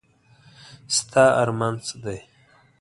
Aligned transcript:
ستا 0.95 1.23
ارمان 1.41 1.75
څه 1.85 1.95
دی؟ 2.03 2.17